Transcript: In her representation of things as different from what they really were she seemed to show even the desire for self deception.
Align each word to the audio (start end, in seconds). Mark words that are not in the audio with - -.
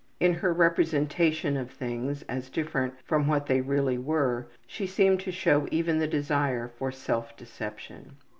In 0.19 0.33
her 0.33 0.51
representation 0.51 1.55
of 1.55 1.69
things 1.69 2.23
as 2.23 2.49
different 2.49 2.95
from 3.05 3.27
what 3.27 3.45
they 3.45 3.61
really 3.61 3.99
were 3.99 4.47
she 4.65 4.87
seemed 4.87 5.19
to 5.19 5.31
show 5.31 5.67
even 5.69 5.99
the 5.99 6.07
desire 6.07 6.67
for 6.79 6.91
self 6.91 7.37
deception. 7.37 8.17